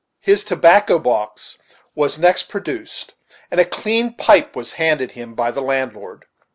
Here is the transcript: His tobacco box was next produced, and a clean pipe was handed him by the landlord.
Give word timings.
His 0.21 0.43
tobacco 0.43 0.97
box 0.97 1.59
was 1.93 2.17
next 2.17 2.49
produced, 2.49 3.13
and 3.51 3.59
a 3.59 3.65
clean 3.65 4.15
pipe 4.15 4.55
was 4.55 4.73
handed 4.73 5.11
him 5.11 5.35
by 5.35 5.51
the 5.51 5.61
landlord. 5.61 6.25